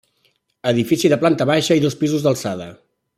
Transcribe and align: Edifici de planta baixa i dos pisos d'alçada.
Edifici 0.71 1.11
de 1.13 1.19
planta 1.25 1.47
baixa 1.51 1.79
i 1.81 1.85
dos 1.87 1.99
pisos 2.01 2.25
d'alçada. 2.25 2.71